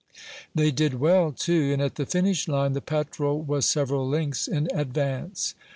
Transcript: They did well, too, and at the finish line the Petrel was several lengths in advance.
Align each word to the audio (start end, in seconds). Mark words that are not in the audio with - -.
They 0.55 0.71
did 0.71 0.95
well, 0.99 1.31
too, 1.31 1.71
and 1.71 1.79
at 1.79 1.93
the 1.93 2.07
finish 2.07 2.47
line 2.47 2.73
the 2.73 2.81
Petrel 2.81 3.39
was 3.39 3.67
several 3.67 4.09
lengths 4.09 4.47
in 4.47 4.67
advance. 4.73 5.53